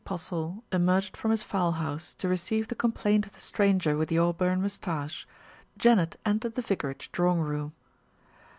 [0.03, 4.17] Postle emerged from his fowl house to receive the complaint of the stranger with the
[4.17, 5.27] auburn moustache,
[5.77, 7.71] Janet entered the vicarage drawing room.